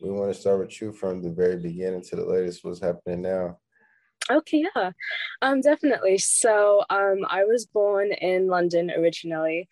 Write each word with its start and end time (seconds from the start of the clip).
we 0.00 0.10
want 0.10 0.32
to 0.32 0.40
start 0.40 0.60
with 0.60 0.80
you 0.80 0.92
from 0.92 1.22
the 1.22 1.30
very 1.30 1.56
beginning 1.56 2.02
to 2.02 2.16
the 2.16 2.24
latest. 2.24 2.64
What's 2.64 2.80
happening 2.80 3.22
now? 3.22 3.58
Okay, 4.30 4.64
yeah, 4.74 4.90
um, 5.42 5.60
definitely. 5.60 6.18
So, 6.18 6.84
um, 6.90 7.24
I 7.28 7.44
was 7.44 7.66
born 7.66 8.12
in 8.12 8.46
London 8.46 8.90
originally. 8.90 9.68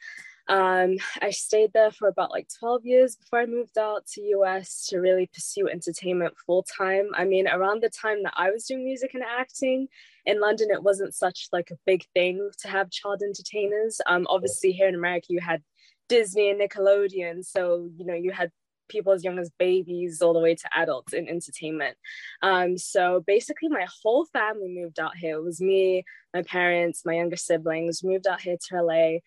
Um, 0.49 0.97
I 1.21 1.31
stayed 1.31 1.73
there 1.73 1.91
for 1.91 2.09
about 2.09 2.31
like 2.31 2.49
12 2.61 2.87
years 2.87 3.17
before 3.17 3.41
I 3.41 3.47
moved 3.47 3.77
out 3.77 4.07
to 4.13 4.23
US 4.23 4.87
to 4.87 4.99
really 4.99 5.29
pursue 5.33 5.69
entertainment 5.69 6.35
full 6.47 6.63
time. 6.63 7.09
I 7.15 7.25
mean, 7.25 7.49
around 7.49 7.83
the 7.83 7.91
time 7.91 8.23
that 8.23 8.35
I 8.37 8.51
was 8.51 8.65
doing 8.65 8.85
music 8.85 9.15
and 9.15 9.25
acting 9.25 9.89
in 10.25 10.41
London, 10.41 10.69
it 10.71 10.83
wasn't 10.83 11.15
such 11.15 11.49
like 11.53 11.71
a 11.73 11.79
big 11.85 12.05
thing 12.15 12.49
to 12.61 12.69
have 12.69 12.91
child 12.91 13.23
entertainers. 13.23 14.01
Um, 14.07 14.27
obviously 14.31 14.71
here 14.71 14.89
in 14.89 14.95
America, 14.95 15.27
you 15.31 15.41
had 15.41 15.63
Disney 16.09 16.51
and 16.51 16.61
Nickelodeon, 16.61 17.45
so 17.45 17.91
you 17.97 18.07
know 18.07 18.15
you 18.15 18.31
had 18.31 18.53
people 18.89 19.13
as 19.13 19.25
young 19.25 19.39
as 19.39 19.51
babies 19.59 20.23
all 20.23 20.33
the 20.33 20.41
way 20.41 20.55
to 20.55 20.69
adults 20.75 21.13
in 21.13 21.29
entertainment. 21.29 21.97
Um, 22.43 22.79
so 22.79 23.23
basically, 23.27 23.69
my 23.69 23.87
whole 24.03 24.25
family 24.27 24.69
moved 24.69 24.99
out 24.99 25.17
here. 25.17 25.37
It 25.37 25.43
was 25.43 25.61
me, 25.61 26.05
my 26.35 26.43
parents, 26.43 27.03
my 27.05 27.15
younger 27.15 27.37
siblings 27.37 28.05
moved 28.05 28.27
out 28.27 28.41
here 28.41 28.57
to 28.69 28.83
LA 28.83 29.19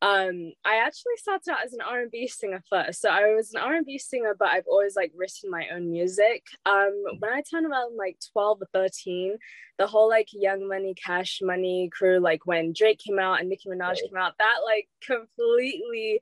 um 0.00 0.52
i 0.64 0.76
actually 0.76 1.16
started 1.16 1.50
out 1.50 1.64
as 1.64 1.72
an 1.72 1.80
r&b 1.80 2.28
singer 2.28 2.62
first 2.70 3.00
so 3.00 3.08
i 3.08 3.34
was 3.34 3.52
an 3.52 3.60
r&b 3.60 3.98
singer 3.98 4.36
but 4.38 4.46
i've 4.48 4.66
always 4.68 4.94
like 4.94 5.10
written 5.16 5.50
my 5.50 5.66
own 5.74 5.90
music 5.90 6.44
um 6.66 6.92
when 7.18 7.32
i 7.32 7.42
turned 7.42 7.66
around 7.66 7.96
like 7.96 8.16
12 8.32 8.62
or 8.62 8.68
13 8.72 9.36
the 9.76 9.88
whole 9.88 10.08
like 10.08 10.28
young 10.32 10.68
money 10.68 10.94
cash 10.94 11.40
money 11.42 11.90
crew 11.92 12.20
like 12.20 12.46
when 12.46 12.72
drake 12.72 13.00
came 13.04 13.18
out 13.18 13.40
and 13.40 13.48
nicki 13.48 13.68
minaj 13.68 13.96
came 14.00 14.16
out 14.16 14.34
that 14.38 14.58
like 14.64 14.88
completely 15.04 16.20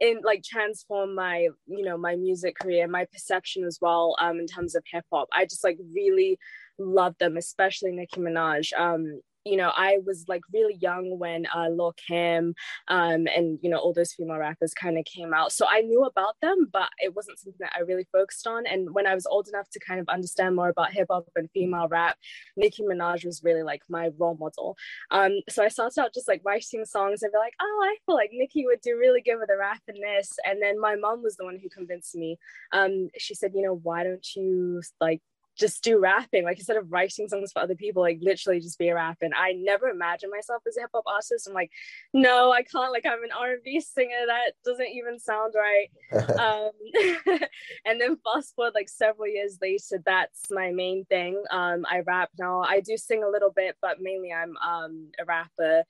in 0.00 0.20
like 0.24 0.42
transform 0.44 1.14
my 1.14 1.48
you 1.66 1.84
know 1.84 1.96
my 1.96 2.14
music 2.16 2.56
career 2.60 2.86
my 2.86 3.04
perception 3.12 3.64
as 3.64 3.78
well 3.80 4.14
um 4.20 4.38
in 4.38 4.46
terms 4.46 4.74
of 4.74 4.84
hip 4.90 5.04
hop. 5.12 5.28
I 5.32 5.44
just 5.44 5.64
like 5.64 5.78
really 5.94 6.38
love 6.78 7.14
them 7.18 7.36
especially 7.36 7.92
nicki 7.92 8.20
minaj. 8.20 8.72
Um 8.78 9.20
you 9.48 9.56
know, 9.56 9.72
I 9.74 9.98
was 10.04 10.24
like 10.28 10.42
really 10.52 10.76
young 10.80 11.18
when 11.18 11.46
uh, 11.54 11.68
Lil 11.68 11.94
Kim 12.06 12.54
um, 12.88 13.26
and, 13.34 13.58
you 13.62 13.70
know, 13.70 13.78
all 13.78 13.92
those 13.92 14.12
female 14.12 14.38
rappers 14.38 14.74
kind 14.74 14.98
of 14.98 15.04
came 15.04 15.32
out. 15.32 15.52
So 15.52 15.66
I 15.68 15.80
knew 15.80 16.04
about 16.04 16.34
them, 16.42 16.68
but 16.72 16.90
it 16.98 17.16
wasn't 17.16 17.38
something 17.38 17.58
that 17.60 17.72
I 17.76 17.80
really 17.80 18.06
focused 18.12 18.46
on. 18.46 18.66
And 18.66 18.94
when 18.94 19.06
I 19.06 19.14
was 19.14 19.26
old 19.26 19.48
enough 19.48 19.68
to 19.70 19.80
kind 19.80 20.00
of 20.00 20.08
understand 20.08 20.54
more 20.54 20.68
about 20.68 20.92
hip 20.92 21.08
hop 21.10 21.28
and 21.36 21.50
female 21.52 21.88
rap, 21.88 22.16
Nicki 22.56 22.82
Minaj 22.82 23.24
was 23.24 23.42
really 23.42 23.62
like 23.62 23.82
my 23.88 24.10
role 24.18 24.36
model. 24.38 24.76
Um, 25.10 25.40
so 25.48 25.64
I 25.64 25.68
started 25.68 26.00
out 26.00 26.14
just 26.14 26.28
like 26.28 26.42
writing 26.44 26.84
songs 26.84 27.22
and 27.22 27.32
be 27.32 27.38
like, 27.38 27.54
oh, 27.60 27.80
I 27.84 27.96
feel 28.04 28.14
like 28.14 28.30
Nicki 28.32 28.66
would 28.66 28.80
do 28.82 28.98
really 28.98 29.22
good 29.22 29.38
with 29.38 29.50
a 29.50 29.58
rap 29.58 29.80
in 29.88 30.00
this. 30.00 30.32
And 30.44 30.60
then 30.62 30.78
my 30.80 30.96
mom 30.96 31.22
was 31.22 31.36
the 31.36 31.44
one 31.44 31.58
who 31.62 31.68
convinced 31.68 32.14
me. 32.14 32.38
Um, 32.72 33.08
she 33.16 33.34
said, 33.34 33.52
you 33.54 33.62
know, 33.62 33.80
why 33.82 34.04
don't 34.04 34.26
you 34.36 34.82
like 35.00 35.22
just 35.58 35.82
do 35.82 35.98
rapping 35.98 36.44
like 36.44 36.58
instead 36.58 36.76
of 36.76 36.90
writing 36.90 37.28
songs 37.28 37.52
for 37.52 37.60
other 37.60 37.74
people 37.74 38.02
like 38.02 38.18
literally 38.22 38.60
just 38.60 38.78
be 38.78 38.88
a 38.88 38.94
rapping 38.94 39.30
i 39.36 39.52
never 39.52 39.88
imagined 39.88 40.32
myself 40.34 40.62
as 40.66 40.76
a 40.76 40.80
hip-hop 40.80 41.04
artist. 41.06 41.46
I'm 41.46 41.54
like 41.54 41.70
no 42.12 42.52
i 42.52 42.62
can't 42.62 42.92
like 42.92 43.06
i'm 43.06 43.24
an 43.24 43.30
r&b 43.38 43.80
singer. 43.80 44.26
That 44.26 44.52
doesn't 44.64 44.88
even 44.88 45.18
sound 45.18 45.54
right. 45.56 45.88
Um, 46.38 46.70
and 47.84 48.00
then 48.00 48.16
fast 48.22 48.54
forward 48.54 48.74
like 48.74 48.88
several 48.88 49.26
years 49.26 49.58
later 49.60 50.00
that's 50.04 50.50
my 50.50 50.70
main 50.70 51.04
thing. 51.06 51.42
Um, 51.50 51.84
i 51.90 52.00
rap 52.00 52.30
now. 52.38 52.60
I 52.60 52.80
do 52.80 52.96
sing 52.96 53.24
a 53.24 53.28
little 53.28 53.50
bit 53.50 53.76
but 53.82 54.00
mainly 54.00 54.32
i'm 54.32 54.56
um, 54.58 55.10
a 55.18 55.24
rapper 55.24 55.84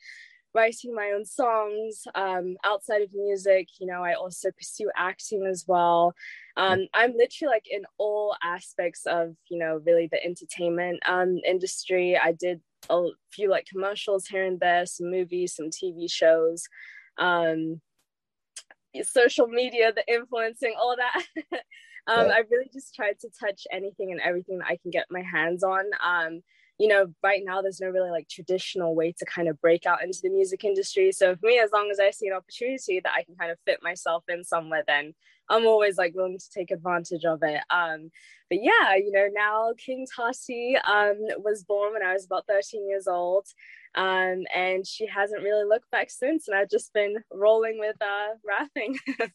writing 0.54 0.94
my 0.94 1.12
own 1.14 1.24
songs 1.24 2.04
um, 2.14 2.56
outside 2.64 3.02
of 3.02 3.10
music 3.12 3.68
you 3.80 3.86
know 3.86 4.02
i 4.02 4.14
also 4.14 4.50
pursue 4.50 4.90
acting 4.96 5.46
as 5.46 5.64
well. 5.66 6.14
Um, 6.56 6.86
i'm 6.94 7.12
literally 7.16 7.52
like 7.54 7.66
in 7.70 7.82
all 7.98 8.36
aspects 8.42 9.06
of 9.06 9.34
you 9.48 9.58
know 9.58 9.80
really 9.86 10.08
the 10.10 10.22
entertainment 10.24 11.00
um, 11.06 11.38
industry. 11.46 12.18
I 12.18 12.32
did 12.32 12.60
a 12.90 13.08
few 13.30 13.50
like 13.50 13.66
commercials 13.66 14.26
here 14.26 14.44
and 14.44 14.58
there 14.60 14.86
some 14.86 15.10
movies 15.10 15.54
some 15.56 15.66
tv 15.66 16.10
shows 16.10 16.64
um, 17.18 17.80
social 19.02 19.46
media 19.48 19.92
the 19.92 20.04
influencing 20.12 20.74
all 20.80 20.96
that. 20.96 21.62
Um, 22.08 22.30
i 22.30 22.42
really 22.50 22.70
just 22.72 22.94
tried 22.94 23.18
to 23.20 23.28
touch 23.38 23.66
anything 23.70 24.12
and 24.12 24.20
everything 24.22 24.60
that 24.60 24.68
i 24.68 24.78
can 24.80 24.90
get 24.90 25.04
my 25.10 25.20
hands 25.20 25.62
on. 25.62 25.84
Um, 26.02 26.40
you 26.78 26.86
know, 26.86 27.12
right 27.22 27.42
now 27.44 27.60
there's 27.60 27.80
no 27.80 27.88
really 27.88 28.10
like 28.10 28.28
traditional 28.28 28.94
way 28.94 29.12
to 29.18 29.24
kind 29.24 29.48
of 29.48 29.60
break 29.60 29.84
out 29.84 30.02
into 30.02 30.20
the 30.22 30.30
music 30.30 30.64
industry. 30.64 31.10
So 31.10 31.34
for 31.34 31.46
me, 31.46 31.58
as 31.58 31.70
long 31.72 31.90
as 31.90 31.98
I 31.98 32.10
see 32.10 32.28
an 32.28 32.34
opportunity 32.34 33.00
that 33.00 33.12
I 33.16 33.24
can 33.24 33.34
kind 33.34 33.50
of 33.50 33.58
fit 33.66 33.80
myself 33.82 34.24
in 34.28 34.44
somewhere, 34.44 34.84
then 34.86 35.14
I'm 35.50 35.66
always 35.66 35.98
like 35.98 36.14
willing 36.14 36.38
to 36.38 36.50
take 36.50 36.70
advantage 36.70 37.24
of 37.24 37.42
it. 37.42 37.60
Um, 37.70 38.10
but 38.48 38.62
yeah, 38.62 38.94
you 38.94 39.10
know, 39.10 39.26
now 39.32 39.72
King 39.76 40.06
Tatie 40.06 40.76
um, 40.76 41.16
was 41.42 41.64
born 41.64 41.94
when 41.94 42.02
I 42.04 42.12
was 42.12 42.26
about 42.26 42.46
13 42.46 42.88
years 42.88 43.08
old. 43.08 43.46
Um, 43.94 44.44
and 44.54 44.86
she 44.86 45.06
hasn't 45.06 45.42
really 45.42 45.64
looked 45.64 45.90
back 45.90 46.10
since. 46.10 46.46
And 46.46 46.56
I've 46.56 46.70
just 46.70 46.92
been 46.92 47.16
rolling 47.32 47.78
with 47.78 47.96
uh, 48.00 48.34
rapping. 48.46 48.98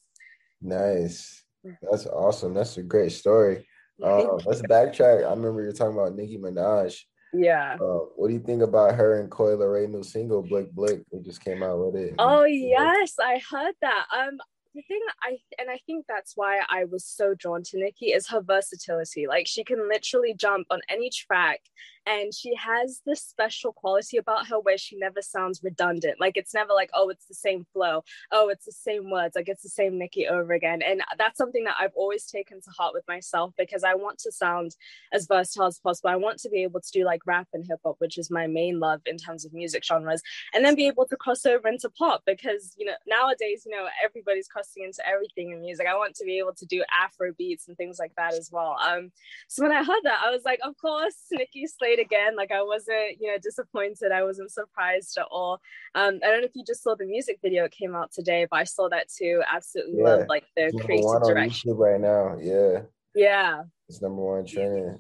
nice. 0.62 1.44
That's 1.82 2.06
awesome. 2.06 2.54
That's 2.54 2.78
a 2.78 2.84
great 2.84 3.12
story. 3.12 3.68
Uh, 4.02 4.36
let's 4.46 4.62
backtrack. 4.62 5.26
I 5.26 5.30
remember 5.30 5.62
you 5.62 5.68
were 5.68 5.74
talking 5.74 5.98
about 5.98 6.16
Nicki 6.16 6.38
Minaj. 6.38 6.98
Yeah. 7.34 7.78
Uh, 7.82 8.06
what 8.16 8.28
do 8.28 8.34
you 8.34 8.40
think 8.40 8.62
about 8.62 8.96
her 8.96 9.20
and 9.20 9.30
Coi 9.30 9.56
Leray 9.56 9.90
new 9.90 10.04
single 10.04 10.44
Blick 10.44 10.72
Blick? 10.72 11.04
It 11.12 11.24
just 11.24 11.44
came 11.44 11.64
out 11.64 11.80
with 11.80 11.96
it. 11.96 12.16
Oh 12.20 12.46
yes, 12.46 13.16
I 13.20 13.42
heard 13.50 13.74
that. 13.82 14.06
Um, 14.16 14.38
the 14.76 14.82
thing 14.84 15.00
I 15.22 15.38
and 15.60 15.70
I 15.70 15.80
think 15.86 16.06
that's 16.08 16.34
why 16.36 16.62
I 16.70 16.86
was 16.86 17.06
so 17.06 17.34
drawn 17.38 17.64
to 17.64 17.78
Nicki 17.78 18.08
is 18.08 18.28
her 18.28 18.42
versatility. 18.42 19.28
Like 19.28 19.48
she 19.48 19.64
can 19.64 19.88
literally 19.90 20.34
jump 20.34 20.68
on 20.70 20.82
any 20.90 21.10
track 21.10 21.62
and 22.06 22.34
she 22.34 22.54
has 22.56 23.02
this 23.06 23.22
special 23.22 23.72
quality 23.72 24.18
about 24.18 24.48
her 24.48 24.60
where 24.60 24.78
she 24.78 24.98
never 24.98 25.22
sounds 25.22 25.62
redundant. 25.64 26.20
Like 26.20 26.38
it's 26.38 26.54
never 26.54 26.74
like 26.74 26.90
oh 26.94 27.10
it's 27.10 27.26
the 27.26 27.34
same 27.34 27.66
flow. 27.74 28.04
Oh 28.32 28.50
it's 28.50 28.66
the 28.66 28.72
same 28.72 29.10
words. 29.10 29.36
Like 29.36 29.50
it's 29.50 29.64
the 29.64 29.70
same 29.70 29.98
nicki 29.98 30.28
over 30.28 30.54
again. 30.54 30.82
And 30.82 31.02
that's 31.18 31.38
something 31.38 31.64
that 31.64 31.76
i've 31.80 31.94
always 31.96 32.26
taken 32.26 32.62
to 32.62 32.70
heart 32.72 32.94
with 32.94 33.04
myself 33.08 33.54
because 33.58 33.84
i 33.84 33.94
want 33.94 34.20
to 34.20 34.32
sound 34.32 34.76
as 35.14 35.28
versatile 35.28 35.68
as 35.68 35.80
possible. 35.80 36.10
I 36.10 36.16
want 36.16 36.40
to 36.40 36.50
be 36.50 36.64
able 36.64 36.82
to 36.82 36.92
do 36.92 37.06
like 37.06 37.22
rap 37.26 37.48
and 37.54 37.66
hip-hop 37.66 37.96
which 38.00 38.18
is 38.18 38.30
my 38.30 38.48
main 38.48 38.80
love 38.80 39.02
in 39.06 39.18
terms 39.18 39.46
of 39.46 39.54
music 39.54 39.84
genres 39.84 40.22
and 40.54 40.64
then 40.64 40.76
be 40.76 40.88
able 40.88 41.06
to 41.08 41.16
cross 41.16 41.46
over 41.46 41.68
into 41.68 41.90
pop 41.90 42.24
because 42.26 42.76
you 42.78 42.86
know 42.86 42.94
nowadays 43.08 43.64
you 43.66 43.76
know 43.76 43.88
everybody's 44.04 44.48
crossing 44.48 44.84
into 44.84 45.08
everything 45.08 45.52
in 45.52 45.62
music. 45.62 45.88
I 45.88 45.96
want 45.96 46.16
to 46.16 46.26
be 46.26 46.40
able 46.40 46.54
to 46.56 46.66
do 46.66 46.84
afro 47.04 47.32
beats 47.38 47.68
and 47.68 47.78
things 47.78 47.98
like 48.00 48.14
that 48.18 48.34
as 48.34 48.50
well. 48.52 48.76
Um 48.86 49.12
so 49.48 49.64
when 49.64 49.72
i 49.72 49.84
heard 49.84 50.04
that 50.04 50.20
i 50.26 50.30
was 50.30 50.44
like 50.46 50.60
of 50.64 50.78
course 50.78 51.16
nicki 51.32 51.68
slade 51.68 51.93
again. 52.00 52.36
Like 52.36 52.52
I 52.52 52.62
wasn't, 52.62 53.18
you 53.20 53.28
know, 53.28 53.38
disappointed. 53.42 54.12
I 54.12 54.24
wasn't 54.24 54.52
surprised 54.52 55.18
at 55.18 55.28
all. 55.32 55.60
Um, 55.96 56.20
I 56.24 56.28
don't 56.28 56.42
know 56.42 56.46
if 56.46 56.56
you 56.56 56.64
just 56.66 56.84
saw 56.84 56.96
the 56.96 57.06
music 57.06 57.40
video. 57.42 57.66
It 57.66 57.72
came 57.72 57.96
out 57.96 58.12
today, 58.12 58.48
but 58.50 58.58
I 58.58 58.64
saw 58.64 58.90
that 58.90 59.08
too. 59.10 59.42
Absolutely 59.52 60.00
yeah. 60.00 60.04
love 60.04 60.26
like 60.28 60.46
the 60.56 60.72
creative 60.84 61.24
direction 61.24 61.74
right 61.74 62.00
now. 62.00 62.38
Yeah. 62.40 62.82
Yeah. 63.16 63.64
It's 63.90 64.02
number 64.02 64.22
one 64.22 64.46
trending. 64.46 65.00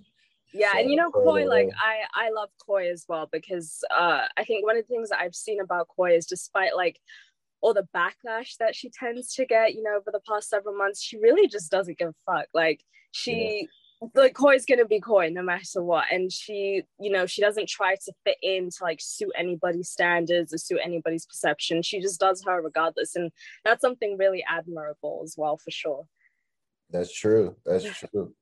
Yeah, 0.53 0.73
so, 0.73 0.79
and 0.79 0.91
you 0.91 0.97
know, 0.97 1.09
Coi, 1.09 1.45
like 1.45 1.69
I, 1.81 2.27
I 2.27 2.29
love 2.29 2.49
Coi 2.63 2.87
as 2.87 3.05
well 3.09 3.27
because 3.31 3.83
uh, 3.89 4.25
I 4.37 4.43
think 4.43 4.65
one 4.65 4.77
of 4.77 4.83
the 4.83 4.87
things 4.87 5.09
that 5.09 5.19
I've 5.19 5.33
seen 5.33 5.59
about 5.59 5.87
Coi 5.87 6.11
is 6.11 6.27
despite 6.27 6.75
like 6.75 6.99
all 7.61 7.73
the 7.73 7.87
backlash 7.95 8.57
that 8.59 8.75
she 8.75 8.91
tends 8.91 9.33
to 9.35 9.45
get, 9.45 9.73
you 9.73 9.81
know, 9.81 9.95
over 9.95 10.11
the 10.11 10.21
past 10.27 10.49
several 10.49 10.77
months, 10.77 11.01
she 11.01 11.17
really 11.17 11.47
just 11.47 11.71
doesn't 11.71 11.97
give 11.97 12.09
a 12.09 12.31
fuck. 12.31 12.47
Like 12.53 12.81
she 13.11 13.61
yeah 13.61 13.67
like 14.15 14.33
Coi's 14.33 14.65
gonna 14.65 14.85
be 14.85 14.99
Coi 14.99 15.29
no 15.29 15.43
matter 15.43 15.83
what. 15.83 16.05
And 16.11 16.31
she, 16.31 16.83
you 16.99 17.11
know, 17.11 17.25
she 17.25 17.41
doesn't 17.41 17.69
try 17.69 17.95
to 17.95 18.13
fit 18.23 18.37
in 18.41 18.69
to 18.69 18.83
like 18.83 18.99
suit 19.01 19.31
anybody's 19.37 19.89
standards 19.89 20.53
or 20.53 20.57
suit 20.57 20.79
anybody's 20.83 21.25
perception. 21.25 21.81
She 21.81 21.99
just 21.99 22.19
does 22.19 22.43
her 22.45 22.61
regardless. 22.61 23.15
And 23.15 23.31
that's 23.63 23.81
something 23.81 24.17
really 24.17 24.43
admirable 24.47 25.21
as 25.23 25.35
well 25.37 25.57
for 25.57 25.71
sure. 25.71 26.05
That's 26.89 27.13
true. 27.13 27.55
That's 27.65 27.85
true. 27.85 28.33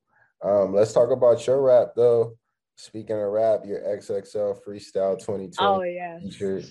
Um, 0.44 0.74
let's 0.74 0.92
talk 0.92 1.10
about 1.10 1.46
your 1.46 1.60
rap 1.60 1.88
though. 1.96 2.36
Speaking 2.76 3.16
of 3.16 3.30
rap, 3.30 3.60
your 3.64 3.80
XXL 3.80 4.58
freestyle 4.66 5.18
2020 5.18 5.52
oh, 5.60 5.82
yeah. 5.82 6.18
featured 6.18 6.66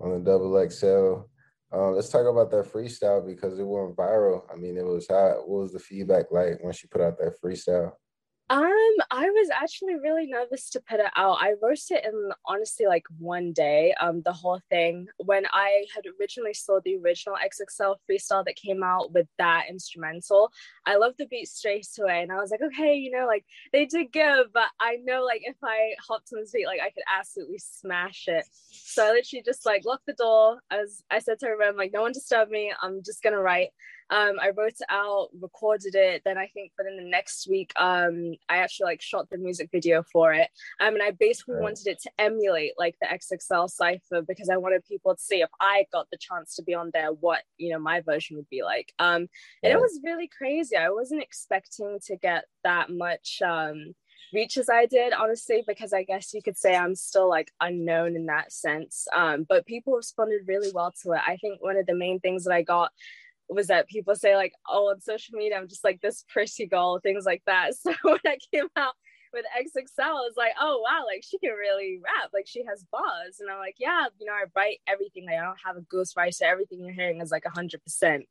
on 0.00 0.12
the 0.12 0.18
double 0.20 0.68
XL. 0.70 1.26
Um, 1.72 1.94
let's 1.94 2.08
talk 2.08 2.26
about 2.26 2.50
that 2.52 2.72
freestyle 2.72 3.26
because 3.26 3.58
it 3.58 3.66
went 3.66 3.96
viral. 3.96 4.42
I 4.52 4.56
mean, 4.56 4.76
it 4.76 4.84
was 4.84 5.08
hot. 5.08 5.48
What 5.48 5.62
was 5.62 5.72
the 5.72 5.80
feedback 5.80 6.26
like 6.30 6.62
once 6.62 6.82
you 6.82 6.88
put 6.88 7.00
out 7.00 7.18
that 7.18 7.40
freestyle? 7.42 7.92
Um, 8.48 8.62
I 9.10 9.28
was 9.28 9.50
actually 9.50 9.96
really 9.96 10.26
nervous 10.26 10.70
to 10.70 10.80
put 10.88 11.00
it 11.00 11.10
out. 11.16 11.38
I 11.40 11.54
wrote 11.60 11.80
it 11.90 12.04
in 12.04 12.30
honestly 12.44 12.86
like 12.86 13.02
one 13.18 13.52
day, 13.52 13.92
um, 14.00 14.22
the 14.22 14.32
whole 14.32 14.60
thing. 14.70 15.08
When 15.18 15.46
I 15.52 15.84
had 15.92 16.04
originally 16.20 16.54
saw 16.54 16.78
the 16.84 16.96
original 16.96 17.36
XXL 17.44 17.96
freestyle 18.08 18.44
that 18.44 18.54
came 18.54 18.84
out 18.84 19.12
with 19.12 19.26
that 19.38 19.64
instrumental, 19.68 20.52
I 20.86 20.94
loved 20.94 21.18
the 21.18 21.26
beat 21.26 21.48
straight 21.48 21.88
away. 21.98 22.22
And 22.22 22.30
I 22.30 22.36
was 22.36 22.52
like, 22.52 22.62
okay, 22.62 22.94
you 22.94 23.10
know, 23.10 23.26
like 23.26 23.44
they 23.72 23.84
did 23.84 24.12
good, 24.12 24.46
but 24.54 24.68
I 24.78 24.98
know 25.02 25.24
like 25.24 25.42
if 25.44 25.56
I 25.64 25.96
hopped 26.06 26.28
on 26.32 26.38
the 26.40 26.48
beat, 26.54 26.66
like 26.66 26.80
I 26.80 26.90
could 26.90 27.02
absolutely 27.12 27.58
smash 27.58 28.26
it. 28.28 28.44
So 28.70 29.06
I 29.06 29.10
literally 29.10 29.42
just 29.44 29.66
like 29.66 29.84
locked 29.84 30.06
the 30.06 30.12
door. 30.12 30.60
As 30.70 31.02
I 31.10 31.18
said 31.18 31.40
to 31.40 31.46
everyone, 31.48 31.76
like, 31.76 31.92
no 31.92 32.02
one 32.02 32.12
disturb 32.12 32.48
me. 32.50 32.72
I'm 32.80 33.02
just 33.02 33.24
gonna 33.24 33.40
write. 33.40 33.70
Um, 34.10 34.36
I 34.40 34.50
wrote 34.56 34.74
it 34.80 34.86
out, 34.88 35.28
recorded 35.40 35.94
it. 35.94 36.22
Then 36.24 36.38
I 36.38 36.46
think 36.48 36.72
within 36.78 36.96
the 36.96 37.08
next 37.08 37.48
week, 37.48 37.72
um, 37.76 38.34
I 38.48 38.58
actually 38.58 38.86
like 38.86 39.02
shot 39.02 39.28
the 39.30 39.38
music 39.38 39.70
video 39.72 40.04
for 40.12 40.32
it. 40.32 40.48
Um, 40.80 40.94
and 40.94 41.02
I 41.02 41.10
basically 41.10 41.54
right. 41.54 41.62
wanted 41.62 41.86
it 41.86 42.00
to 42.02 42.10
emulate 42.18 42.72
like 42.78 42.96
the 43.00 43.06
XXL 43.06 43.68
cipher 43.68 44.22
because 44.22 44.48
I 44.48 44.56
wanted 44.56 44.84
people 44.84 45.14
to 45.14 45.20
see 45.20 45.42
if 45.42 45.50
I 45.60 45.86
got 45.92 46.06
the 46.10 46.18
chance 46.18 46.54
to 46.56 46.62
be 46.62 46.74
on 46.74 46.90
there, 46.92 47.12
what 47.12 47.42
you 47.58 47.72
know 47.72 47.78
my 47.78 48.00
version 48.00 48.36
would 48.36 48.48
be 48.48 48.62
like. 48.62 48.92
Um, 48.98 49.28
and 49.62 49.72
it 49.72 49.80
was 49.80 50.00
really 50.04 50.28
crazy. 50.28 50.76
I 50.76 50.90
wasn't 50.90 51.22
expecting 51.22 51.98
to 52.06 52.16
get 52.16 52.44
that 52.64 52.90
much 52.90 53.40
um 53.44 53.94
reach 54.32 54.56
as 54.56 54.68
I 54.68 54.86
did, 54.86 55.12
honestly, 55.12 55.64
because 55.66 55.92
I 55.92 56.02
guess 56.02 56.34
you 56.34 56.42
could 56.42 56.56
say 56.56 56.76
I'm 56.76 56.94
still 56.94 57.28
like 57.28 57.52
unknown 57.60 58.16
in 58.16 58.26
that 58.26 58.52
sense. 58.52 59.06
Um, 59.14 59.46
but 59.48 59.66
people 59.66 59.94
responded 59.94 60.42
really 60.46 60.70
well 60.74 60.92
to 61.02 61.12
it. 61.12 61.20
I 61.26 61.36
think 61.36 61.62
one 61.62 61.76
of 61.76 61.86
the 61.86 61.94
main 61.94 62.20
things 62.20 62.44
that 62.44 62.54
I 62.54 62.62
got 62.62 62.92
was 63.48 63.68
that 63.68 63.88
people 63.88 64.14
say 64.14 64.36
like, 64.36 64.52
oh, 64.68 64.90
on 64.90 65.00
social 65.00 65.36
media, 65.36 65.56
I'm 65.56 65.68
just 65.68 65.84
like 65.84 66.00
this 66.00 66.24
pretty 66.28 66.66
girl, 66.66 67.00
things 67.00 67.24
like 67.24 67.42
that. 67.46 67.72
So 67.82 67.92
when 68.02 68.18
I 68.26 68.38
came 68.52 68.68
out 68.76 68.94
with 69.32 69.44
XXL, 69.56 70.26
it's 70.26 70.36
like, 70.36 70.52
oh 70.60 70.82
wow, 70.82 71.04
like 71.06 71.22
she 71.22 71.38
can 71.38 71.52
really 71.52 72.00
rap, 72.02 72.30
like 72.32 72.46
she 72.46 72.64
has 72.68 72.84
bars, 72.90 73.38
and 73.40 73.50
I'm 73.50 73.58
like, 73.58 73.76
yeah, 73.78 74.06
you 74.18 74.26
know, 74.26 74.32
I 74.32 74.44
write 74.54 74.78
everything. 74.86 75.26
Like 75.26 75.36
I 75.36 75.44
don't 75.44 75.58
have 75.64 75.76
a 75.76 75.80
ghostwriter. 75.82 76.42
Everything 76.42 76.84
you're 76.84 76.94
hearing 76.94 77.20
is 77.20 77.30
like 77.30 77.44
a 77.46 77.50
hundred 77.50 77.82
percent 77.82 78.24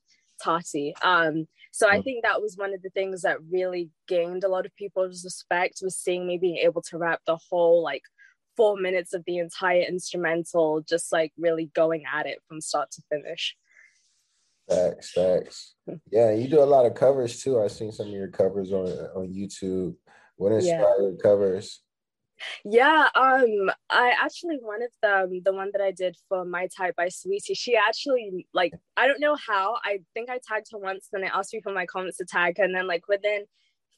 Tatie. 0.44 0.94
Um, 1.02 1.48
so 1.72 1.90
I 1.90 2.02
think 2.02 2.24
that 2.24 2.42
was 2.42 2.58
one 2.58 2.74
of 2.74 2.82
the 2.82 2.90
things 2.90 3.22
that 3.22 3.38
really 3.50 3.90
gained 4.08 4.44
a 4.44 4.50
lot 4.50 4.66
of 4.66 4.76
people's 4.76 5.24
respect 5.24 5.80
was 5.82 5.98
seeing 5.98 6.28
me 6.28 6.38
being 6.38 6.58
able 6.58 6.82
to 6.84 6.98
rap 6.98 7.22
the 7.26 7.38
whole 7.50 7.84
like 7.84 8.04
four 8.56 8.78
minutes 8.78 9.14
of 9.14 9.24
the 9.26 9.38
entire 9.38 9.82
instrumental, 9.82 10.82
just 10.88 11.12
like 11.12 11.32
really 11.38 11.70
going 11.74 12.04
at 12.12 12.26
it 12.26 12.40
from 12.48 12.62
start 12.62 12.92
to 12.92 13.02
finish. 13.10 13.56
Facts, 14.70 15.12
facts. 15.12 15.76
Yeah, 16.12 16.32
you 16.32 16.48
do 16.48 16.62
a 16.62 16.66
lot 16.66 16.86
of 16.86 16.96
covers 16.96 17.42
too. 17.42 17.62
I've 17.62 17.72
seen 17.72 17.92
some 17.92 18.08
of 18.08 18.14
your 18.14 18.30
covers 18.30 18.74
on 18.74 18.88
on 19.16 19.28
YouTube. 19.28 19.96
What 20.38 20.52
inspired 20.52 21.16
yeah. 21.18 21.22
covers? 21.22 21.82
Yeah, 22.66 23.08
um, 23.16 23.72
I 23.90 24.14
actually 24.22 24.58
one 24.62 24.82
of 24.82 24.90
them, 25.02 25.42
the 25.44 25.54
one 25.54 25.70
that 25.72 25.82
I 25.82 25.92
did 25.92 26.18
for 26.28 26.44
My 26.44 26.68
Type 26.76 26.96
by 26.96 27.08
Saweetie, 27.08 27.56
she 27.58 27.76
actually 27.76 28.48
like 28.54 28.74
I 28.98 29.08
don't 29.08 29.22
know 29.22 29.36
how. 29.36 29.78
I 29.84 30.00
think 30.14 30.30
I 30.30 30.40
tagged 30.46 30.68
her 30.72 30.80
once, 30.80 31.10
then 31.12 31.24
I 31.24 31.28
asked 31.28 31.54
you 31.54 31.62
for 31.64 31.74
my 31.74 31.86
comments 31.86 32.18
to 32.18 32.26
tag 32.26 32.58
her, 32.58 32.64
and 32.64 32.76
then 32.76 32.88
like 32.88 33.08
within 33.08 33.46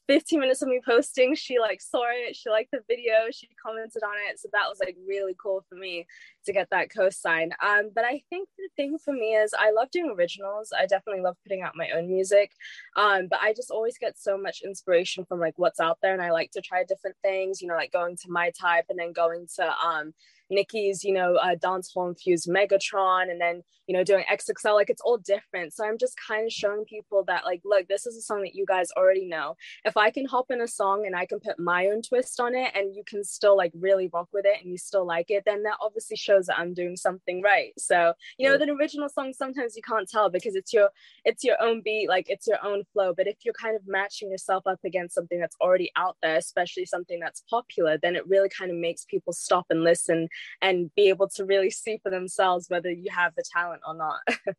15 0.07 0.39
minutes 0.39 0.61
of 0.61 0.69
me 0.69 0.79
posting, 0.85 1.35
she 1.35 1.59
like 1.59 1.81
saw 1.81 2.05
it, 2.09 2.35
she 2.35 2.49
liked 2.49 2.71
the 2.71 2.79
video, 2.87 3.29
she 3.31 3.49
commented 3.63 4.03
on 4.03 4.15
it. 4.29 4.39
So 4.39 4.49
that 4.53 4.67
was 4.69 4.79
like 4.79 4.95
really 5.07 5.35
cool 5.41 5.65
for 5.69 5.75
me 5.75 6.05
to 6.47 6.53
get 6.53 6.69
that 6.71 6.89
co-sign. 6.93 7.51
Um, 7.63 7.91
but 7.93 8.03
I 8.03 8.21
think 8.29 8.49
the 8.57 8.69
thing 8.75 8.97
for 8.97 9.13
me 9.13 9.35
is 9.35 9.53
I 9.57 9.71
love 9.71 9.91
doing 9.91 10.13
originals. 10.17 10.73
I 10.77 10.85
definitely 10.85 11.21
love 11.21 11.37
putting 11.43 11.61
out 11.61 11.73
my 11.75 11.89
own 11.91 12.07
music. 12.07 12.51
Um, 12.95 13.27
but 13.29 13.39
I 13.41 13.53
just 13.53 13.71
always 13.71 13.97
get 13.97 14.17
so 14.17 14.37
much 14.37 14.61
inspiration 14.65 15.25
from 15.25 15.39
like 15.39 15.53
what's 15.57 15.79
out 15.79 15.99
there. 16.01 16.13
And 16.13 16.21
I 16.21 16.31
like 16.31 16.51
to 16.51 16.61
try 16.61 16.83
different 16.83 17.17
things, 17.21 17.61
you 17.61 17.67
know, 17.67 17.75
like 17.75 17.91
going 17.91 18.17
to 18.17 18.31
my 18.31 18.51
type 18.59 18.85
and 18.89 18.97
then 18.97 19.13
going 19.13 19.47
to 19.57 19.73
um 19.85 20.13
Nicki's, 20.49 21.03
you 21.03 21.13
know, 21.13 21.35
uh, 21.35 21.55
dancehall 21.55 22.09
infused 22.09 22.47
Megatron, 22.47 23.29
and 23.29 23.39
then 23.39 23.63
you 23.85 23.95
know 23.95 24.03
doing 24.03 24.23
XXL. 24.31 24.75
Like 24.75 24.89
it's 24.89 25.01
all 25.01 25.17
different. 25.17 25.73
So 25.73 25.85
I'm 25.85 25.97
just 25.97 26.15
kind 26.27 26.45
of 26.45 26.51
showing 26.51 26.85
people 26.85 27.23
that 27.27 27.45
like, 27.45 27.61
look, 27.65 27.87
this 27.87 28.05
is 28.05 28.17
a 28.17 28.21
song 28.21 28.43
that 28.43 28.55
you 28.55 28.65
guys 28.65 28.89
already 28.95 29.25
know. 29.27 29.55
If 29.85 29.97
I 29.97 30.11
can 30.11 30.25
hop 30.25 30.45
in 30.49 30.61
a 30.61 30.67
song 30.67 31.05
and 31.05 31.15
I 31.15 31.25
can 31.25 31.39
put 31.39 31.59
my 31.59 31.87
own 31.87 32.01
twist 32.01 32.39
on 32.39 32.55
it, 32.55 32.71
and 32.75 32.95
you 32.95 33.03
can 33.05 33.23
still 33.23 33.57
like 33.57 33.71
really 33.79 34.09
rock 34.13 34.29
with 34.33 34.45
it, 34.45 34.61
and 34.61 34.71
you 34.71 34.77
still 34.77 35.05
like 35.05 35.29
it, 35.29 35.43
then 35.45 35.63
that 35.63 35.77
obviously 35.81 36.17
shows 36.17 36.36
that 36.45 36.59
I'm 36.59 36.75
doing 36.75 36.95
something 36.95 37.41
right. 37.41 37.73
So 37.77 38.13
you 38.37 38.47
know, 38.47 38.57
the 38.57 38.71
original 38.71 39.09
song 39.09 39.33
sometimes 39.33 39.75
you 39.75 39.81
can't 39.81 40.07
tell 40.07 40.29
because 40.29 40.55
it's 40.55 40.71
your 40.71 40.89
it's 41.25 41.43
your 41.43 41.61
own 41.61 41.81
beat, 41.83 42.07
like 42.07 42.29
it's 42.29 42.45
your 42.45 42.63
own 42.63 42.83
flow. 42.93 43.13
But 43.15 43.27
if 43.27 43.37
you're 43.43 43.53
kind 43.53 43.75
of 43.75 43.81
matching 43.87 44.29
yourself 44.29 44.67
up 44.67 44.79
against 44.85 45.15
something 45.15 45.39
that's 45.39 45.55
already 45.59 45.91
out 45.95 46.17
there, 46.21 46.35
especially 46.35 46.85
something 46.85 47.19
that's 47.19 47.43
popular, 47.49 47.97
then 47.97 48.15
it 48.15 48.27
really 48.27 48.49
kind 48.49 48.69
of 48.69 48.77
makes 48.77 49.05
people 49.05 49.33
stop 49.33 49.65
and 49.71 49.83
listen 49.83 50.27
and 50.61 50.93
be 50.95 51.09
able 51.09 51.27
to 51.29 51.45
really 51.45 51.71
see 51.71 51.99
for 52.03 52.11
themselves 52.11 52.69
whether 52.69 52.91
you 52.91 53.09
have 53.11 53.33
the 53.35 53.43
talent 53.51 53.81
or 53.87 53.95
not. 53.95 54.19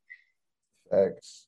Thanks. 0.90 1.46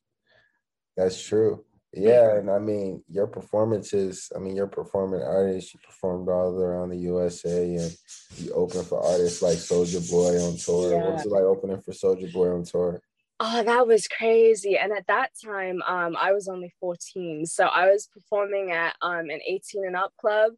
That's 0.95 1.21
true. 1.21 1.65
Yeah, 1.93 2.37
and 2.37 2.49
I 2.49 2.59
mean 2.59 3.03
your 3.09 3.27
performances. 3.27 4.31
I 4.35 4.39
mean, 4.39 4.55
you're 4.55 4.67
performing 4.67 5.21
artist. 5.21 5.73
You 5.73 5.79
performed 5.83 6.29
all 6.29 6.57
around 6.57 6.89
the 6.89 6.97
USA, 6.97 7.75
and 7.75 7.95
you 8.37 8.53
open 8.53 8.83
for 8.85 9.03
artists 9.05 9.41
like 9.41 9.57
Soulja 9.57 10.09
Boy 10.09 10.41
on 10.41 10.55
tour. 10.55 10.91
Yeah. 10.91 11.03
What 11.03 11.13
was 11.13 11.25
it 11.25 11.31
like 11.31 11.43
opening 11.43 11.81
for 11.81 11.91
Soulja 11.91 12.31
Boy 12.31 12.49
on 12.53 12.63
tour? 12.63 13.01
Oh, 13.41 13.63
that 13.63 13.87
was 13.87 14.07
crazy. 14.07 14.77
And 14.77 14.93
at 14.93 15.07
that 15.07 15.31
time, 15.43 15.81
um, 15.81 16.15
I 16.15 16.31
was 16.31 16.47
only 16.47 16.71
14, 16.79 17.45
so 17.47 17.65
I 17.65 17.89
was 17.89 18.07
performing 18.07 18.71
at 18.71 18.95
um 19.01 19.29
an 19.29 19.39
18 19.45 19.85
and 19.85 19.95
up 19.95 20.13
club. 20.19 20.53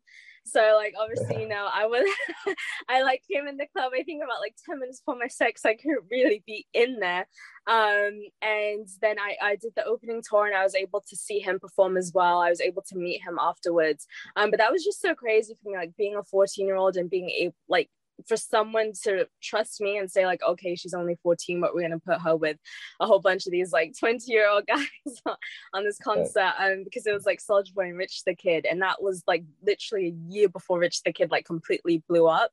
So 0.45 0.75
like 0.75 0.94
obviously, 1.00 1.42
you 1.42 1.48
know, 1.48 1.69
I 1.74 1.86
was 1.86 2.07
I 2.90 3.01
like 3.01 3.24
came 3.31 3.48
in 3.48 3.57
the 3.57 3.68
club, 3.75 3.92
I 3.98 4.04
think 4.04 4.24
about 4.24 4.42
like 4.42 4.56
10 4.66 4.80
minutes 4.80 5.00
before 5.00 5.19
my 5.19 5.28
sex, 5.28 5.66
I 5.66 5.75
couldn't 5.75 6.06
really 6.12 6.44
be 6.45 6.68
in 6.74 7.00
there. 7.00 7.28
Um, 7.66 8.19
and 8.42 8.88
then 9.01 9.18
I, 9.19 9.36
I 9.42 9.56
did 9.56 9.74
the 9.75 9.86
opening 9.86 10.22
tour 10.28 10.45
and 10.45 10.56
I 10.56 10.63
was 10.63 10.75
able 10.75 11.01
to 11.07 11.16
see 11.16 11.40
him 11.40 11.60
perform 11.60 11.98
as 11.98 12.12
well. 12.13 12.40
I 12.40 12.50
was 12.50 12.62
able 12.62 12.84
to 12.90 12.98
meet 12.98 13.22
him 13.22 13.38
afterwards. 13.40 14.06
Um, 14.36 14.51
but 14.51 14.60
that 14.60 14.72
was 14.72 14.84
just 14.84 15.01
so 15.01 15.16
crazy 15.16 15.56
for 15.62 15.69
me, 15.69 15.78
like 15.78 15.95
being 15.98 16.16
a 16.16 16.24
14 16.24 16.66
year 16.66 16.75
old 16.75 16.98
and 16.98 17.10
being 17.10 17.30
able 17.30 17.56
like 17.69 17.90
for 18.27 18.38
someone 18.38 18.92
to 19.04 19.27
trust 19.42 19.81
me 19.81 19.98
and 19.98 20.10
say 20.10 20.25
like 20.25 20.42
okay 20.48 20.75
she's 20.75 20.94
only 20.94 21.18
14 21.24 21.60
but 21.60 21.74
we're 21.74 21.81
going 21.81 21.92
to 21.92 22.00
put 22.00 22.21
her 22.21 22.36
with 22.36 22.57
a 23.00 23.07
whole 23.07 23.19
bunch 23.19 23.45
of 23.45 23.51
these 23.51 23.71
like 23.71 23.94
20 23.98 24.31
year 24.31 24.50
old 24.50 24.65
guys 24.68 24.88
on 25.74 25.83
this 25.83 25.98
concert 25.98 26.54
um 26.60 26.83
because 26.83 27.06
it 27.06 27.13
was 27.13 27.25
like 27.25 27.39
Soulja 27.39 27.74
Boy 27.74 27.86
and 27.86 27.98
Rich 27.98 28.24
the 28.25 28.36
Kid 28.36 28.65
and 28.69 28.81
that 28.81 29.01
was 29.01 29.24
like 29.27 29.44
literally 29.65 30.07
a 30.07 30.31
year 30.31 30.50
before 30.50 30.80
Rich 30.80 31.04
the 31.04 31.13
Kid 31.13 31.31
like 31.31 31.45
completely 31.45 32.04
blew 32.07 32.27
up 32.27 32.51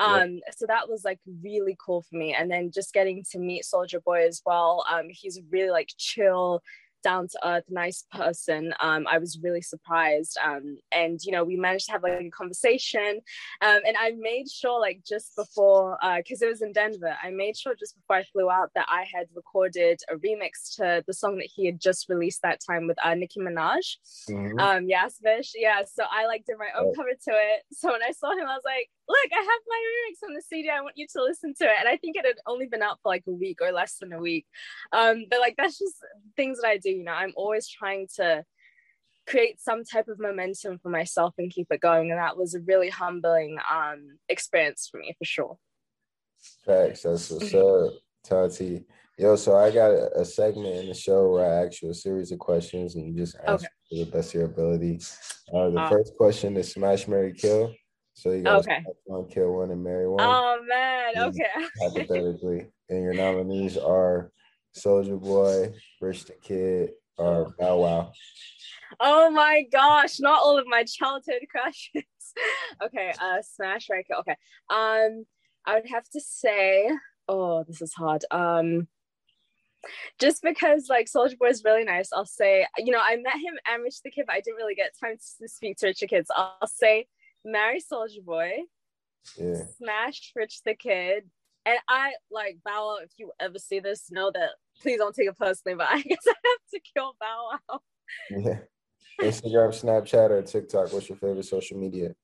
um 0.00 0.34
yeah. 0.34 0.52
so 0.56 0.66
that 0.66 0.88
was 0.88 1.04
like 1.04 1.18
really 1.42 1.76
cool 1.84 2.02
for 2.02 2.16
me 2.16 2.34
and 2.34 2.50
then 2.50 2.70
just 2.70 2.92
getting 2.92 3.24
to 3.32 3.38
meet 3.38 3.64
Soulja 3.64 4.02
Boy 4.02 4.26
as 4.26 4.42
well 4.44 4.84
um 4.90 5.06
he's 5.08 5.40
really 5.50 5.70
like 5.70 5.90
chill 5.96 6.62
down 7.02 7.28
to 7.28 7.38
earth, 7.46 7.64
nice 7.68 8.04
person. 8.12 8.72
Um, 8.80 9.06
I 9.10 9.18
was 9.18 9.38
really 9.42 9.62
surprised. 9.62 10.36
Um, 10.44 10.78
and 10.92 11.20
you 11.22 11.32
know, 11.32 11.44
we 11.44 11.56
managed 11.56 11.86
to 11.86 11.92
have 11.92 12.02
like 12.02 12.20
a 12.20 12.30
conversation. 12.30 13.20
Um, 13.62 13.80
and 13.86 13.96
I 13.98 14.12
made 14.18 14.50
sure, 14.50 14.80
like 14.80 15.02
just 15.06 15.34
before, 15.36 15.98
because 16.16 16.42
uh, 16.42 16.46
it 16.46 16.50
was 16.50 16.62
in 16.62 16.72
Denver, 16.72 17.14
I 17.22 17.30
made 17.30 17.56
sure 17.56 17.74
just 17.74 17.96
before 17.96 18.16
I 18.16 18.24
flew 18.24 18.50
out 18.50 18.70
that 18.74 18.86
I 18.88 19.06
had 19.12 19.26
recorded 19.34 20.00
a 20.10 20.16
remix 20.16 20.76
to 20.76 21.04
the 21.06 21.12
song 21.12 21.36
that 21.38 21.48
he 21.54 21.66
had 21.66 21.80
just 21.80 22.08
released 22.08 22.42
that 22.42 22.60
time 22.64 22.86
with 22.86 22.98
uh, 23.04 23.14
Nicki 23.14 23.40
Minaj. 23.40 23.96
Mm-hmm. 24.30 24.58
Um, 24.58 24.86
Yasmish, 24.86 25.50
yeah. 25.54 25.82
So 25.84 26.04
I 26.10 26.26
like 26.26 26.44
did 26.46 26.56
my 26.58 26.68
own 26.78 26.88
oh. 26.88 26.92
cover 26.94 27.10
to 27.10 27.30
it. 27.30 27.62
So 27.72 27.92
when 27.92 28.02
I 28.02 28.12
saw 28.12 28.32
him, 28.32 28.46
I 28.46 28.54
was 28.54 28.62
like, 28.64 28.90
look, 29.08 29.32
I 29.32 29.36
have 29.36 29.62
my 29.66 29.82
remix 29.88 30.28
on 30.28 30.34
the 30.34 30.42
CD. 30.42 30.68
I 30.68 30.82
want 30.82 30.96
you 30.96 31.06
to 31.12 31.22
listen 31.22 31.54
to 31.54 31.64
it. 31.64 31.76
And 31.80 31.88
I 31.88 31.96
think 31.96 32.16
it 32.16 32.26
had 32.26 32.36
only 32.46 32.66
been 32.66 32.82
out 32.82 32.98
for 33.02 33.08
like 33.08 33.24
a 33.26 33.32
week 33.32 33.58
or 33.62 33.72
less 33.72 33.96
than 34.00 34.12
a 34.12 34.18
week. 34.18 34.46
Um, 34.92 35.24
but 35.30 35.40
like 35.40 35.54
that's 35.56 35.78
just 35.78 35.96
things 36.36 36.60
that 36.60 36.68
I 36.68 36.76
do. 36.76 36.90
You 36.90 37.04
know, 37.04 37.12
I'm 37.12 37.32
always 37.36 37.68
trying 37.68 38.08
to 38.16 38.44
create 39.26 39.60
some 39.60 39.84
type 39.84 40.08
of 40.08 40.18
momentum 40.18 40.78
for 40.78 40.90
myself 40.90 41.34
and 41.38 41.50
keep 41.50 41.68
it 41.70 41.80
going. 41.80 42.10
And 42.10 42.18
that 42.18 42.36
was 42.36 42.54
a 42.54 42.60
really 42.60 42.90
humbling 42.90 43.58
um, 43.70 44.18
experience 44.28 44.88
for 44.90 44.98
me 44.98 45.14
for 45.18 45.24
sure. 45.24 45.58
Thanks. 46.64 47.02
That's 47.02 47.30
what's 47.30 47.54
up, 47.54 47.92
Tatie. 48.24 48.84
Yo, 49.18 49.34
so 49.34 49.56
I 49.56 49.72
got 49.72 49.90
a, 49.90 50.20
a, 50.20 50.24
segment 50.24 50.76
in 50.76 50.86
the 50.86 50.94
show 50.94 51.28
where 51.32 51.44
I 51.44 51.66
ask 51.66 51.82
you 51.82 51.90
a 51.90 51.94
series 51.94 52.30
of 52.30 52.38
questions 52.38 52.94
and 52.94 53.04
you 53.04 53.24
just 53.24 53.36
answer 53.44 53.66
okay. 53.66 53.98
to 53.98 54.04
the 54.04 54.10
best 54.12 54.28
of 54.28 54.34
your 54.34 54.44
ability. 54.44 55.00
Uh, 55.52 55.70
the 55.70 55.80
uh, 55.80 55.88
first 55.88 56.16
question 56.16 56.56
is 56.56 56.70
smash, 56.70 57.08
Mary, 57.08 57.32
kill. 57.32 57.74
So 58.18 58.32
you 58.32 58.42
got 58.42 58.58
okay. 58.66 58.82
one, 59.04 59.28
kill 59.28 59.52
one, 59.54 59.70
and 59.70 59.84
marry 59.84 60.08
one. 60.08 60.18
Oh 60.20 60.58
man, 60.68 61.28
okay. 61.28 61.44
Hypothetically, 61.80 62.66
and 62.88 63.04
your 63.04 63.14
nominees 63.14 63.76
are 63.76 64.32
Soulja 64.76 65.20
Boy, 65.20 65.72
Rich 66.00 66.24
the 66.24 66.32
Kid, 66.32 66.90
or 67.16 67.54
Bow 67.60 67.78
Wow. 67.78 68.12
Oh 68.98 69.30
my 69.30 69.62
gosh, 69.70 70.18
not 70.18 70.42
all 70.42 70.58
of 70.58 70.66
my 70.66 70.82
childhood 70.82 71.42
crushes. 71.48 72.02
okay, 72.82 73.14
uh, 73.22 73.40
Smash 73.40 73.86
right. 73.88 74.04
Okay, 74.18 74.34
um, 74.68 75.24
I 75.64 75.74
would 75.74 75.88
have 75.88 76.08
to 76.10 76.20
say, 76.20 76.90
oh, 77.28 77.62
this 77.68 77.80
is 77.80 77.94
hard. 77.94 78.24
Um, 78.32 78.88
just 80.18 80.42
because 80.42 80.88
like 80.90 81.06
Soulja 81.06 81.38
Boy 81.38 81.50
is 81.50 81.62
really 81.64 81.84
nice, 81.84 82.08
I'll 82.12 82.26
say, 82.26 82.66
you 82.78 82.90
know, 82.90 83.00
I 83.00 83.14
met 83.14 83.34
him 83.34 83.54
and 83.72 83.84
Rich 83.84 84.02
the 84.02 84.10
Kid, 84.10 84.24
but 84.26 84.34
I 84.34 84.40
didn't 84.40 84.56
really 84.56 84.74
get 84.74 84.98
time 85.00 85.18
to 85.38 85.48
speak 85.48 85.76
to 85.78 85.86
Rich 85.86 86.00
the 86.00 86.08
Kids. 86.08 86.28
I'll 86.34 86.66
say 86.66 87.06
marry 87.44 87.80
Soulja 87.80 88.24
Boy, 88.24 88.58
yeah. 89.36 89.62
smash 89.76 90.32
Rich 90.34 90.62
the 90.64 90.74
Kid, 90.74 91.28
and 91.64 91.78
I 91.88 92.14
like 92.30 92.58
Bow 92.64 92.86
Wow. 92.86 92.98
If 93.02 93.10
you 93.16 93.32
ever 93.40 93.58
see 93.58 93.80
this, 93.80 94.10
know 94.10 94.30
that 94.32 94.50
please 94.80 94.98
don't 94.98 95.14
take 95.14 95.28
it 95.28 95.38
personally, 95.38 95.76
but 95.76 95.88
I 95.90 96.00
guess 96.00 96.26
I 96.26 96.30
have 96.30 96.70
to 96.74 96.80
kill 96.94 97.14
Bow 97.20 97.50
Wow. 97.68 97.80
Yeah. 98.30 98.58
Instagram, 99.20 99.70
Snapchat, 99.70 100.30
or 100.30 100.42
TikTok. 100.42 100.92
What's 100.92 101.08
your 101.08 101.18
favorite 101.18 101.44
social 101.44 101.78
media? 101.78 102.14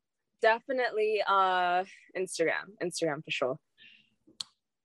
Definitely 0.40 1.22
uh 1.26 1.84
Instagram. 2.16 2.70
Instagram 2.82 3.24
for 3.24 3.30
sure. 3.30 3.58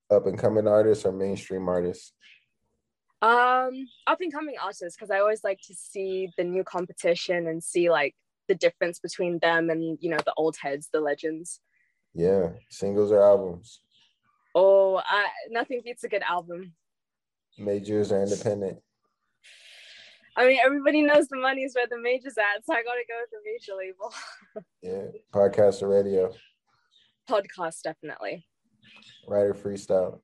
Up 0.10 0.26
and 0.26 0.38
coming 0.38 0.68
artists 0.68 1.06
or 1.06 1.12
mainstream 1.12 1.70
artists? 1.70 2.14
Um, 3.22 3.86
up 4.08 4.22
and 4.22 4.32
coming 4.32 4.56
artists 4.62 4.96
because 4.96 5.12
I 5.12 5.20
always 5.20 5.44
like 5.44 5.60
to 5.68 5.76
see 5.76 6.30
the 6.38 6.44
new 6.44 6.64
competition 6.64 7.48
and 7.48 7.62
see 7.62 7.90
like 7.90 8.16
the 8.50 8.56
difference 8.56 9.00
between 9.00 9.40
them 9.40 9.70
and 9.70 9.98
you 10.02 10.10
know 10.10 10.18
the 10.26 10.34
old 10.36 10.58
heads, 10.62 10.90
the 10.92 11.00
legends. 11.00 11.62
Yeah, 12.14 12.50
singles 12.70 13.14
or 13.14 13.24
albums. 13.24 13.80
Oh, 14.54 14.98
I, 14.98 15.28
nothing 15.52 15.82
beats 15.86 16.04
a 16.04 16.10
good 16.10 16.24
album. 16.28 16.74
Majors 17.58 18.12
or 18.12 18.22
independent. 18.22 18.80
I 20.36 20.48
mean, 20.48 20.60
everybody 20.64 21.02
knows 21.02 21.28
the 21.28 21.38
money's 21.38 21.76
where 21.76 21.88
the 21.88 22.00
majors 22.00 22.38
at, 22.38 22.66
so 22.66 22.74
I 22.74 22.84
gotta 22.84 23.04
go 23.08 23.16
with 23.22 23.30
the 23.32 23.38
major 23.46 23.74
label. 23.78 24.14
yeah, 24.82 25.20
podcast 25.32 25.82
or 25.82 25.90
radio. 25.90 26.34
Podcast, 27.30 27.84
definitely. 27.84 28.46
Writer 29.28 29.54
freestyle. 29.54 30.22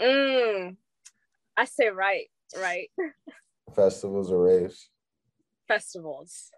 Mm, 0.00 0.76
I 1.56 1.64
say 1.64 1.88
right, 1.88 2.26
right. 2.60 2.90
Festivals 3.74 4.32
or 4.32 4.42
raves. 4.42 4.88
Festivals. 5.68 6.50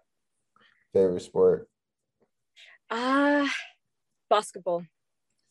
Favorite 0.95 1.23
sport. 1.23 1.67
Ah, 2.89 3.43
uh, 3.43 3.47
basketball. 4.29 4.85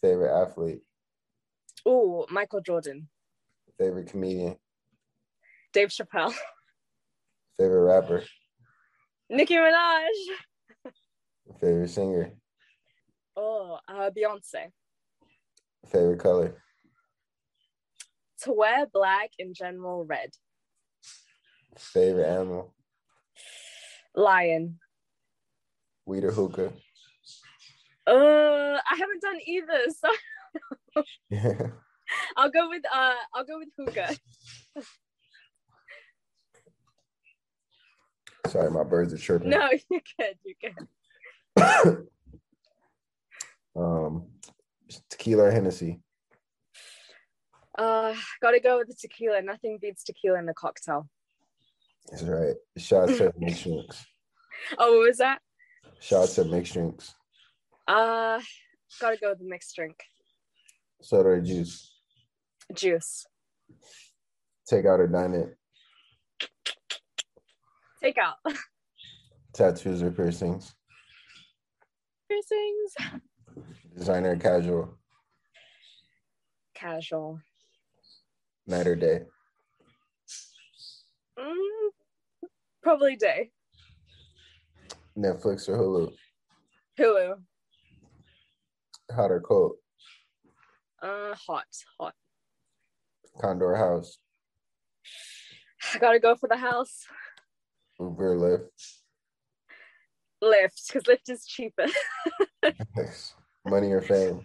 Favorite 0.00 0.32
athlete. 0.34 0.80
Oh, 1.84 2.24
Michael 2.30 2.62
Jordan. 2.62 3.10
Favorite 3.78 4.06
comedian. 4.06 4.56
Dave 5.74 5.90
Chappelle. 5.90 6.32
Favorite 7.58 7.84
rapper. 7.84 8.24
Nicki 9.28 9.56
Minaj. 9.56 10.06
Favorite 11.60 11.90
singer. 11.90 12.32
Oh, 13.36 13.78
uh, 13.86 14.08
Beyonce. 14.16 14.72
Favorite 15.92 16.20
color. 16.20 16.54
To 18.44 18.52
wear 18.52 18.86
black 18.86 19.32
in 19.38 19.52
general, 19.52 20.06
red. 20.06 20.30
Favorite 21.76 22.30
animal. 22.30 22.74
Lion. 24.14 24.78
Weed 26.06 26.24
or 26.24 26.32
hookah. 26.32 26.72
Uh, 28.06 28.78
I 28.90 28.96
haven't 28.98 29.22
done 29.22 29.38
either, 29.46 29.80
so 29.88 31.04
yeah. 31.30 31.68
I'll 32.36 32.50
go 32.50 32.68
with 32.68 32.82
uh, 32.92 33.14
I'll 33.34 33.44
go 33.44 33.58
with 33.58 33.68
hookah. 33.78 34.16
Sorry, 38.48 38.70
my 38.70 38.84
birds 38.84 39.14
are 39.14 39.18
chirping. 39.18 39.50
No, 39.50 39.68
you're 39.90 40.00
good. 40.18 40.36
You're 40.44 40.72
good. 41.56 42.06
um, 43.76 44.26
tequila 45.08 45.44
or 45.44 45.50
Hennessy? 45.50 46.00
Uh, 47.76 48.14
gotta 48.42 48.60
go 48.60 48.78
with 48.78 48.88
the 48.88 48.94
tequila. 48.94 49.40
Nothing 49.42 49.78
beats 49.80 50.04
tequila 50.04 50.38
in 50.38 50.48
a 50.48 50.54
cocktail. 50.54 51.08
That's 52.10 52.22
right. 52.22 52.54
Shots 52.76 53.20
mixed 53.38 53.64
drinks. 53.64 54.04
Oh, 54.78 54.98
what 54.98 55.08
was 55.08 55.18
that? 55.18 55.40
Shots 56.04 56.38
or 56.38 56.44
mixed 56.44 56.74
drinks. 56.74 57.14
Uh, 57.88 58.38
gotta 59.00 59.16
go 59.16 59.30
with 59.30 59.38
the 59.38 59.46
mixed 59.48 59.74
drink. 59.74 59.96
Soda 61.00 61.30
or 61.30 61.40
juice? 61.40 61.94
Juice. 62.74 63.26
Take 64.68 64.84
out 64.84 65.00
or 65.00 65.06
dine 65.06 65.32
in? 65.32 65.54
Take 68.02 68.18
out. 68.18 68.34
Tattoos 69.54 70.02
or 70.02 70.10
piercings? 70.10 70.74
Piercings. 72.28 73.22
Designer 73.96 74.32
or 74.32 74.36
casual? 74.36 74.98
Casual. 76.74 77.40
Night 78.66 78.86
or 78.86 78.96
day? 78.96 79.20
Mm, 81.38 81.88
probably 82.82 83.16
day. 83.16 83.52
Netflix 85.16 85.68
or 85.68 85.78
Hulu? 85.78 86.12
Hulu. 86.98 87.34
Hot 89.12 89.30
or 89.30 89.40
cold? 89.40 89.76
Uh, 91.02 91.34
hot, 91.34 91.66
hot. 92.00 92.14
Condor 93.40 93.76
house. 93.76 94.18
I 95.94 95.98
gotta 95.98 96.18
go 96.18 96.34
for 96.34 96.48
the 96.48 96.56
house. 96.56 97.06
Uber 98.00 98.36
Lyft. 98.36 99.00
Lyft, 100.42 100.86
because 100.86 101.02
Lyft 101.04 101.30
is 101.30 101.46
cheaper. 101.46 101.86
Money 103.66 103.92
or 103.92 104.00
fame? 104.00 104.40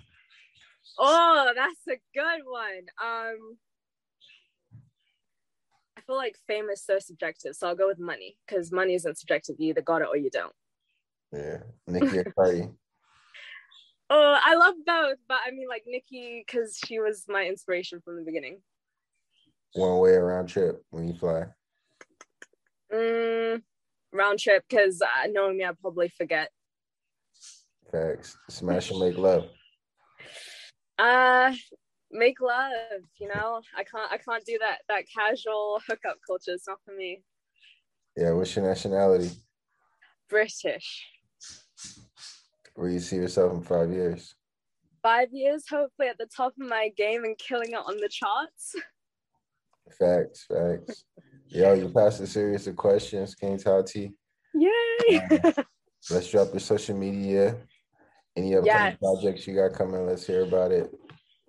Oh, 0.97 1.51
that's 1.55 1.87
a 1.87 1.99
good 2.13 2.41
one. 2.45 2.85
Um, 3.03 3.57
feel 6.09 6.17
like 6.17 6.37
fame 6.47 6.69
is 6.71 6.83
so 6.83 6.97
subjective, 6.97 7.55
so 7.55 7.67
I'll 7.67 7.75
go 7.75 7.87
with 7.87 7.99
money 7.99 8.35
because 8.47 8.71
money 8.71 8.95
isn't 8.95 9.19
subjective. 9.19 9.57
You 9.59 9.69
either 9.69 9.81
got 9.81 10.01
it 10.01 10.07
or 10.07 10.17
you 10.17 10.31
don't. 10.31 10.53
Yeah, 11.31 11.59
Nicki 11.87 12.19
or 12.19 12.23
Cardi. 12.35 12.67
Oh, 14.11 14.39
I 14.43 14.55
love 14.55 14.73
both, 14.87 15.17
but 15.27 15.37
I 15.45 15.51
mean, 15.51 15.67
like 15.69 15.83
Nicki, 15.85 16.43
because 16.43 16.79
she 16.83 16.99
was 16.99 17.25
my 17.29 17.45
inspiration 17.45 18.01
from 18.03 18.15
the 18.15 18.23
beginning. 18.23 18.57
One 19.73 19.99
way 19.99 20.13
around 20.13 20.47
trip 20.47 20.83
when 20.89 21.07
you 21.07 21.13
fly. 21.13 21.45
Mm, 22.91 23.61
round 24.11 24.39
trip, 24.39 24.63
because 24.67 24.99
uh, 24.99 25.27
knowing 25.27 25.57
me, 25.57 25.63
I'd 25.63 25.79
probably 25.79 26.09
forget. 26.09 26.49
Facts. 27.91 28.35
Smash 28.49 28.89
and 28.89 28.99
make 28.99 29.15
love. 29.15 29.47
Uh, 30.97 31.53
make 32.11 32.41
love. 32.41 33.01
You 33.19 33.27
know, 33.29 33.61
I 33.77 33.83
can't. 33.83 34.11
I 34.11 34.17
can't 34.17 34.45
do 34.45 34.57
that. 34.59 34.79
That 34.87 35.05
casual 35.13 35.81
hookup 35.87 36.17
culture. 36.25 36.51
It's 36.53 36.67
not 36.67 36.79
for 36.85 36.95
me. 36.95 37.23
Yeah. 38.15 38.31
What's 38.31 38.55
your 38.55 38.65
nationality? 38.65 39.31
British. 40.29 41.07
Where 42.75 42.89
you 42.89 42.99
see 42.99 43.17
yourself 43.17 43.53
in 43.53 43.61
five 43.61 43.91
years? 43.91 44.35
Five 45.01 45.29
years, 45.31 45.65
hopefully 45.69 46.09
at 46.09 46.17
the 46.17 46.27
top 46.27 46.53
of 46.59 46.67
my 46.67 46.91
game 46.95 47.23
and 47.23 47.37
killing 47.37 47.71
it 47.71 47.75
on 47.85 47.97
the 47.97 48.09
charts. 48.09 48.75
Facts, 49.97 50.45
facts. 50.45 51.03
Yo, 51.47 51.73
you 51.73 51.89
passed 51.89 52.21
a 52.21 52.27
series 52.27 52.67
of 52.67 52.75
questions, 52.75 53.33
King 53.33 53.57
Tatie. 53.57 54.13
Yay! 54.53 55.19
Um, 55.43 55.53
let's 56.11 56.29
drop 56.29 56.49
your 56.51 56.59
social 56.59 56.95
media. 56.95 57.55
Any 58.35 58.55
upcoming 58.55 58.67
yes. 58.67 58.97
projects 58.99 59.47
you 59.47 59.55
got 59.55 59.73
coming? 59.73 60.05
Let's 60.05 60.27
hear 60.27 60.43
about 60.43 60.71
it. 60.71 60.93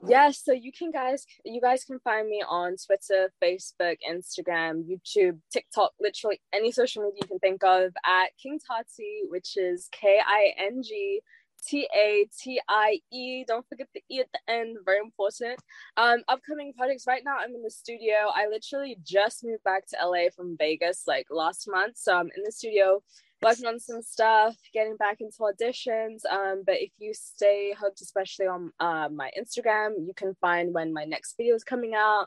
Yes, 0.06 0.42
so 0.42 0.52
you 0.52 0.72
can 0.72 0.90
guys 0.90 1.26
you 1.44 1.60
guys 1.60 1.84
can 1.84 1.98
find 2.00 2.28
me 2.28 2.42
on 2.48 2.76
Twitter, 2.76 3.30
Facebook, 3.42 3.96
Instagram, 4.08 4.84
YouTube, 4.88 5.38
TikTok, 5.52 5.92
literally 6.00 6.40
any 6.54 6.72
social 6.72 7.02
media 7.02 7.20
you 7.22 7.28
can 7.28 7.38
think 7.38 7.62
of 7.62 7.92
at 8.06 8.28
King 8.42 8.58
Tatie, 8.58 9.28
which 9.28 9.56
is 9.56 9.88
K 9.92 10.18
I 10.26 10.54
N 10.58 10.82
G 10.82 11.20
T 11.66 11.86
A 11.94 12.26
T 12.38 12.60
I 12.68 13.00
E. 13.12 13.44
Don't 13.46 13.66
forget 13.68 13.88
the 13.92 14.02
E 14.10 14.20
at 14.20 14.28
the 14.32 14.52
end, 14.52 14.78
very 14.86 15.00
important. 15.00 15.60
Um, 15.98 16.22
upcoming 16.28 16.72
projects 16.72 17.06
right 17.06 17.22
now, 17.24 17.36
I'm 17.38 17.54
in 17.54 17.62
the 17.62 17.70
studio. 17.70 18.30
I 18.34 18.46
literally 18.48 18.96
just 19.04 19.44
moved 19.44 19.64
back 19.64 19.86
to 19.88 19.96
LA 20.02 20.30
from 20.34 20.56
Vegas 20.56 21.04
like 21.06 21.26
last 21.30 21.68
month, 21.70 21.98
so 21.98 22.16
I'm 22.16 22.30
in 22.36 22.42
the 22.42 22.52
studio 22.52 23.02
working 23.42 23.66
on 23.66 23.78
some 23.78 24.02
stuff, 24.02 24.56
getting 24.72 24.96
back 24.96 25.20
into 25.20 25.38
auditions. 25.38 26.20
Um, 26.30 26.62
but 26.64 26.76
if 26.76 26.90
you 26.98 27.12
stay 27.14 27.74
hooked, 27.78 28.00
especially 28.00 28.46
on 28.46 28.72
uh, 28.80 29.08
my 29.12 29.30
Instagram, 29.38 30.06
you 30.06 30.12
can 30.14 30.34
find 30.40 30.74
when 30.74 30.92
my 30.92 31.04
next 31.04 31.36
video 31.36 31.54
is 31.54 31.64
coming 31.64 31.94
out, 31.94 32.26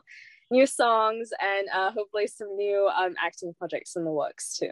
new 0.50 0.66
songs, 0.66 1.30
and 1.40 1.68
uh, 1.74 1.92
hopefully 1.92 2.26
some 2.26 2.56
new 2.56 2.88
um, 2.96 3.14
acting 3.24 3.54
projects 3.58 3.96
in 3.96 4.04
the 4.04 4.10
works 4.10 4.56
too. 4.56 4.70